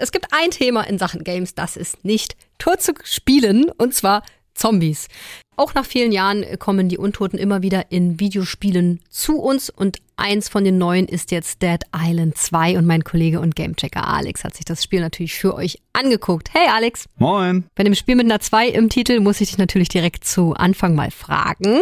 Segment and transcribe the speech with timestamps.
[0.00, 4.22] Es gibt ein Thema in Sachen Games, das ist nicht tot zu spielen, und zwar
[4.54, 5.08] Zombies.
[5.56, 10.48] Auch nach vielen Jahren kommen die Untoten immer wieder in Videospielen zu uns und eins
[10.48, 14.54] von den neuen ist jetzt Dead Island 2 und mein Kollege und Gamechecker Alex hat
[14.54, 16.50] sich das Spiel natürlich für euch angeguckt.
[16.52, 17.06] Hey Alex.
[17.16, 17.64] Moin.
[17.74, 20.94] Bei dem Spiel mit einer 2 im Titel muss ich dich natürlich direkt zu Anfang
[20.94, 21.80] mal fragen,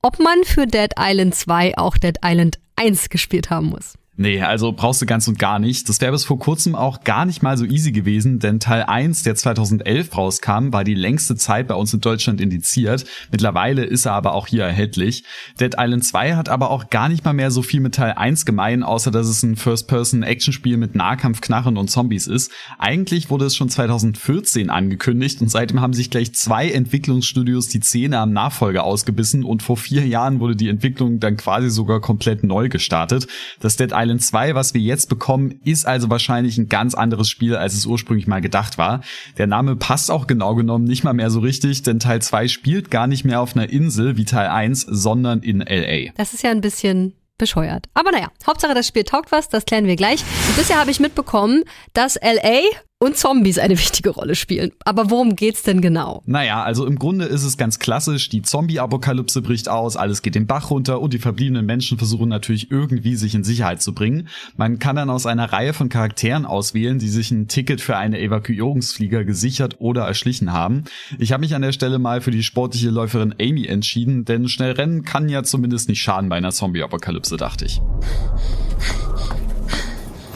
[0.00, 3.92] ob man für Dead Island 2 auch Dead Island 1 gespielt haben muss.
[4.18, 5.90] Nee, also brauchst du ganz und gar nicht.
[5.90, 9.24] Das wäre bis vor kurzem auch gar nicht mal so easy gewesen, denn Teil 1,
[9.24, 13.04] der 2011 rauskam, war die längste Zeit bei uns in Deutschland indiziert.
[13.30, 15.24] Mittlerweile ist er aber auch hier erhältlich.
[15.60, 18.46] Dead Island 2 hat aber auch gar nicht mal mehr so viel mit Teil 1
[18.46, 22.50] gemein, außer dass es ein First-Person-Action-Spiel mit Nahkampf, Knarren und Zombies ist.
[22.78, 28.18] Eigentlich wurde es schon 2014 angekündigt und seitdem haben sich gleich zwei Entwicklungsstudios die Zähne
[28.20, 32.70] am Nachfolger ausgebissen und vor vier Jahren wurde die Entwicklung dann quasi sogar komplett neu
[32.70, 33.26] gestartet.
[33.60, 37.56] Das Dead Island 2, was wir jetzt bekommen, ist also wahrscheinlich ein ganz anderes Spiel,
[37.56, 39.00] als es ursprünglich mal gedacht war.
[39.36, 42.92] Der Name passt auch genau genommen nicht mal mehr so richtig, denn Teil 2 spielt
[42.92, 46.12] gar nicht mehr auf einer Insel wie Teil 1, sondern in LA.
[46.16, 47.86] Das ist ja ein bisschen bescheuert.
[47.94, 50.20] Aber naja, Hauptsache das Spiel taugt was, das klären wir gleich.
[50.20, 52.60] Und bisher habe ich mitbekommen, dass LA
[53.06, 54.72] und Zombies eine wichtige Rolle spielen.
[54.84, 56.22] Aber worum geht's denn genau?
[56.26, 60.46] Naja, also im Grunde ist es ganz klassisch, die Zombie-Apokalypse bricht aus, alles geht den
[60.46, 64.28] Bach runter und die verbliebenen Menschen versuchen natürlich irgendwie sich in Sicherheit zu bringen.
[64.56, 68.20] Man kann dann aus einer Reihe von Charakteren auswählen, die sich ein Ticket für eine
[68.20, 70.84] Evakuierungsflieger gesichert oder erschlichen haben.
[71.18, 74.72] Ich habe mich an der Stelle mal für die sportliche Läuferin Amy entschieden, denn schnell
[74.72, 77.80] rennen kann ja zumindest nicht schaden bei einer Zombie-Apokalypse, dachte ich.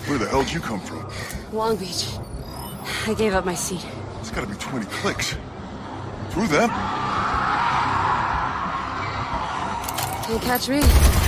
[0.07, 1.05] Where the hell did you come from?
[1.53, 2.07] Long Beach.
[3.07, 3.85] I gave up my seat.
[4.21, 5.37] It's gotta be 20 clicks.
[6.31, 6.71] Through them?
[10.27, 11.20] Can't catch me.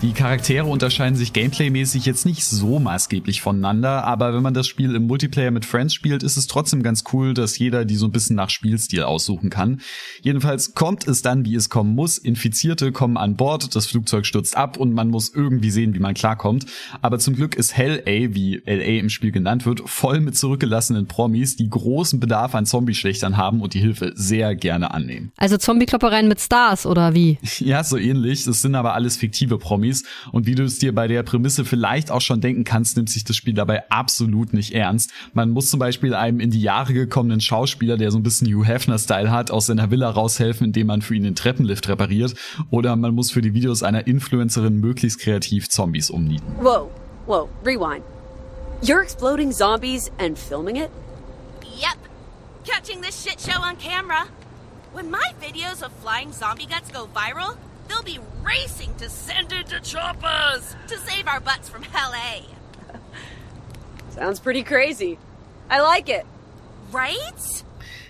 [0.00, 4.94] Die Charaktere unterscheiden sich gameplaymäßig jetzt nicht so maßgeblich voneinander, aber wenn man das Spiel
[4.94, 8.12] im Multiplayer mit Friends spielt, ist es trotzdem ganz cool, dass jeder die so ein
[8.12, 9.80] bisschen nach Spielstil aussuchen kann.
[10.22, 12.16] Jedenfalls kommt es dann, wie es kommen muss.
[12.16, 16.14] Infizierte kommen an Bord, das Flugzeug stürzt ab und man muss irgendwie sehen, wie man
[16.14, 16.66] klarkommt.
[17.02, 21.08] Aber zum Glück ist Hell A, wie LA im Spiel genannt wird, voll mit zurückgelassenen
[21.08, 25.32] Promis, die großen Bedarf an Zombie-Schlechtern haben und die Hilfe sehr gerne annehmen.
[25.36, 27.38] Also Zombie-Kloppereien mit Stars oder wie?
[27.58, 28.44] Ja, so ähnlich.
[28.44, 29.87] Das sind aber alles fiktive Promis.
[29.88, 30.04] Promis.
[30.32, 33.24] Und wie du es dir bei der Prämisse vielleicht auch schon denken kannst, nimmt sich
[33.24, 35.10] das Spiel dabei absolut nicht ernst.
[35.32, 38.66] Man muss zum Beispiel einem in die Jahre gekommenen Schauspieler, der so ein bisschen Hugh
[38.66, 42.34] Hefner-Style hat, aus seiner Villa raushelfen, indem man für ihn den Treppenlift repariert.
[42.70, 46.46] Oder man muss für die Videos einer Influencerin möglichst kreativ Zombies umnieten.
[46.60, 46.90] Whoa,
[47.26, 48.04] whoa, rewind.
[48.82, 50.90] You're exploding zombies and filming it?
[51.80, 51.98] Yep.
[52.64, 54.28] Catching this shit show on camera.
[54.92, 57.56] When my videos of flying zombie guts go viral,
[57.88, 62.42] they'll be racing to send it to choppers to save our butts from LA.
[64.10, 65.18] Sounds pretty crazy.
[65.70, 66.26] I like it.
[66.90, 67.62] Right?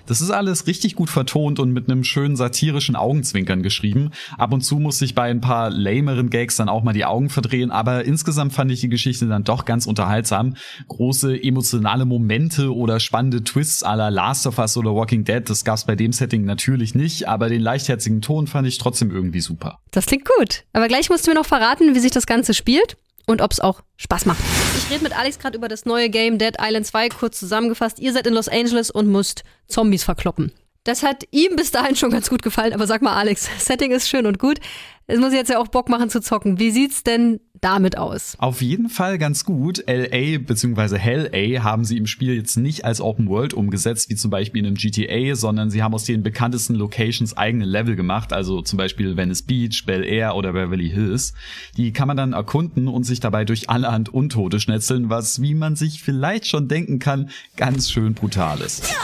[0.08, 4.10] Das ist alles richtig gut vertont und mit einem schönen satirischen Augenzwinkern geschrieben.
[4.38, 7.28] Ab und zu muss ich bei ein paar lameren Gags dann auch mal die Augen
[7.28, 10.56] verdrehen, aber insgesamt fand ich die Geschichte dann doch ganz unterhaltsam.
[10.88, 15.84] Große emotionale Momente oder spannende Twists la Last of Us oder Walking Dead, das gab's
[15.84, 19.78] bei dem Setting natürlich nicht, aber den leichtherzigen Ton fand ich trotzdem irgendwie super.
[19.90, 20.64] Das klingt gut.
[20.72, 23.60] Aber gleich musst du mir noch verraten, wie sich das Ganze spielt und ob es
[23.60, 24.38] auch Spaß macht.
[24.78, 27.98] Ich rede mit Alex gerade über das neue Game Dead Island 2, kurz zusammengefasst.
[27.98, 30.52] Ihr seid in Los Angeles und müsst Zombies verkloppen.
[30.88, 34.08] Das hat ihm bis dahin schon ganz gut gefallen, aber sag mal, Alex, Setting ist
[34.08, 34.58] schön und gut.
[35.06, 36.58] Es muss jetzt ja auch Bock machen zu zocken.
[36.58, 38.36] Wie sieht's denn damit aus?
[38.38, 39.84] Auf jeden Fall ganz gut.
[39.86, 40.96] LA bzw.
[40.96, 44.60] Hell A haben sie im Spiel jetzt nicht als Open World umgesetzt, wie zum Beispiel
[44.60, 48.78] in einem GTA, sondern sie haben aus den bekanntesten Locations eigene Level gemacht, also zum
[48.78, 51.34] Beispiel Venice Beach, Bel Air oder Beverly Hills.
[51.76, 55.76] Die kann man dann erkunden und sich dabei durch allerhand Untote schnetzeln, was, wie man
[55.76, 58.94] sich vielleicht schon denken kann, ganz schön brutal ist.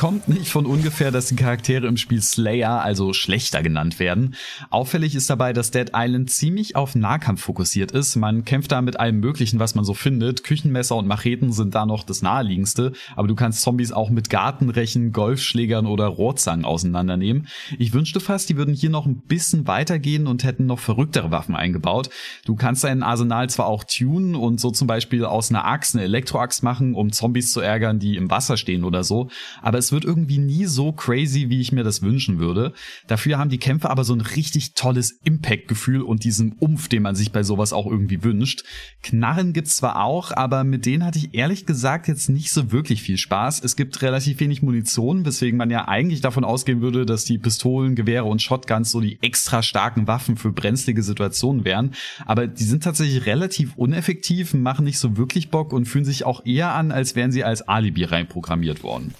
[0.00, 4.34] Kommt nicht von ungefähr, dass die Charaktere im Spiel Slayer, also schlechter genannt werden.
[4.70, 8.16] Auffällig ist dabei, dass Dead Island ziemlich auf Nahkampf fokussiert ist.
[8.16, 10.42] Man kämpft da mit allem Möglichen, was man so findet.
[10.42, 15.12] Küchenmesser und Macheten sind da noch das naheliegendste, aber du kannst Zombies auch mit Gartenrechen,
[15.12, 17.46] Golfschlägern oder Rohrzangen auseinandernehmen.
[17.78, 21.54] Ich wünschte fast, die würden hier noch ein bisschen weitergehen und hätten noch verrücktere Waffen
[21.54, 22.08] eingebaut.
[22.46, 26.04] Du kannst dein Arsenal zwar auch tunen und so zum Beispiel aus einer Axt eine
[26.04, 29.28] Elektroaxt machen, um Zombies zu ärgern, die im Wasser stehen oder so,
[29.60, 32.72] aber es wird irgendwie nie so crazy, wie ich mir das wünschen würde.
[33.06, 37.14] Dafür haben die Kämpfe aber so ein richtig tolles Impact-Gefühl und diesen Umf, den man
[37.14, 38.64] sich bei sowas auch irgendwie wünscht.
[39.02, 43.02] Knarren gibt's zwar auch, aber mit denen hatte ich ehrlich gesagt jetzt nicht so wirklich
[43.02, 43.62] viel Spaß.
[43.62, 47.94] Es gibt relativ wenig Munition, weswegen man ja eigentlich davon ausgehen würde, dass die Pistolen,
[47.94, 51.94] Gewehre und Shotguns so die extra starken Waffen für brenzlige Situationen wären.
[52.26, 56.44] Aber die sind tatsächlich relativ uneffektiv, machen nicht so wirklich Bock und fühlen sich auch
[56.44, 59.14] eher an, als wären sie als Alibi reinprogrammiert worden.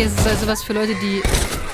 [0.00, 1.20] Okay, es ist also was für Leute, die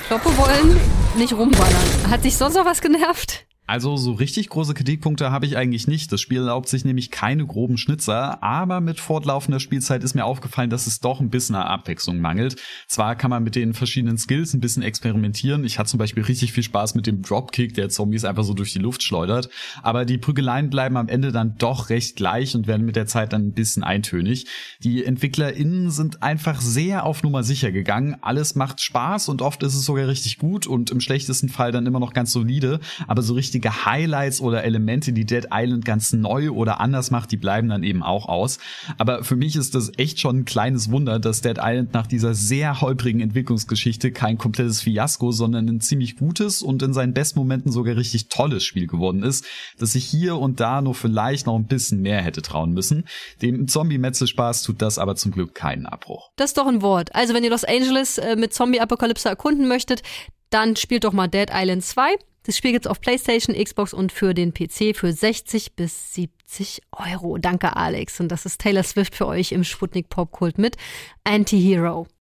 [0.09, 0.81] Kloppe wollen,
[1.17, 2.11] nicht rumballern.
[2.11, 3.47] Hat sich sonst noch was genervt?
[3.69, 6.13] Also so richtig große Kritikpunkte habe ich eigentlich nicht.
[6.13, 10.71] Das Spiel erlaubt sich nämlich keine groben Schnitzer, aber mit fortlaufender Spielzeit ist mir aufgefallen,
[10.71, 12.57] dass es doch ein bisschen an Abwechslung mangelt.
[12.87, 15.65] Zwar kann man mit den verschiedenen Skills ein bisschen experimentieren.
[15.65, 18.73] Ich hatte zum Beispiel richtig viel Spaß mit dem Dropkick, der Zombies einfach so durch
[18.73, 19.49] die Luft schleudert.
[19.83, 23.33] Aber die Prügeleien bleiben am Ende dann doch recht gleich und werden mit der Zeit
[23.33, 24.47] dann ein bisschen eintönig.
[24.85, 28.17] Die EntwicklerInnen sind einfach sehr auf Nummer sicher gegangen.
[28.21, 31.87] Alles macht Spaß und oft ist es sogar richtig gut und im schlechtesten Fall dann
[31.87, 32.79] immer noch ganz solide.
[33.09, 37.33] Aber so richtig richtige Highlights oder Elemente, die Dead Island ganz neu oder anders macht,
[37.33, 38.59] die bleiben dann eben auch aus.
[38.99, 42.35] Aber für mich ist das echt schon ein kleines Wunder, dass Dead Island nach dieser
[42.35, 47.73] sehr holprigen Entwicklungsgeschichte kein komplettes Fiasko, sondern ein ziemlich gutes und in seinen besten Momenten
[47.73, 49.47] sogar richtig tolles Spiel geworden ist,
[49.79, 53.05] dass sich hier und da nur vielleicht noch ein bisschen mehr hätte trauen müssen.
[53.41, 56.31] Dem Zombie-Metzel-Spaß tut das aber zum Glück keinen Abbruch.
[56.37, 57.15] Das ist doch ein Wort.
[57.15, 60.03] Also wenn ihr Los Angeles äh, mit Zombie-Apokalypse erkunden möchtet,
[60.51, 62.17] dann spielt doch mal Dead Island 2.
[62.47, 67.39] Das Spiel gibt's auf PlayStation, Xbox und für den PC für 60 bis 70 Euro.
[67.39, 68.21] Danke, Alex.
[68.21, 70.77] Und das ist Taylor Swift für euch im Sputnik Popkult mit
[71.25, 72.07] Anti-Hero.